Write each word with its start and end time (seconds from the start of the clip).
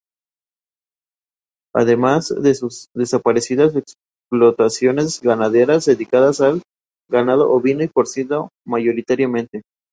Además 1.75 2.33
de 2.35 2.55
sus 2.55 2.85
ya 2.87 3.01
desaparecidas 3.01 3.73
explotaciones 3.75 5.21
ganaderas, 5.21 5.85
dedicadas 5.85 6.41
al 6.41 6.63
ganado 7.07 7.51
ovino 7.51 7.83
y 7.83 7.87
porcino 7.87 8.49
mayoritariamente. 8.65 9.61